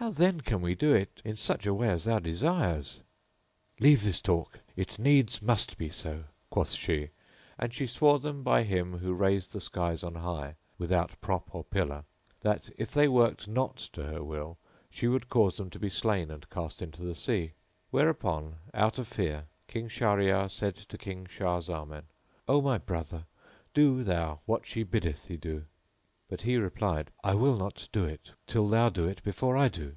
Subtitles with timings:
[0.00, 3.02] How then can we do it in such a way as thou desirest"?"
[3.80, 7.10] "Leave this talk: it needs must be so;" quoth she,
[7.58, 11.62] and she swore them by Him[FN#16] who raised the skies on high, without prop or
[11.64, 12.04] pillar,
[12.40, 14.56] that, if they worked not her will,
[14.88, 17.52] she would cause them to be slain and cast into the sea.
[17.90, 22.04] Whereupon out of fear King Shahryar said to King Shah Zaman,
[22.48, 23.26] "O my brother,
[23.74, 25.66] do thou what she biddeth thee do;"
[26.28, 29.96] but he replied, "I will not do it till thou do it before I do."